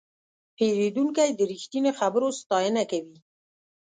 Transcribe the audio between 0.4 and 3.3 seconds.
پیرودونکی د رښتیني خبرو ستاینه کوي.